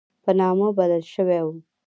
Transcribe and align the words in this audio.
په 0.23 0.31
نامه 0.39 0.67
بلل 0.77 1.03
شوی 1.13 1.39
وو. 1.45 1.53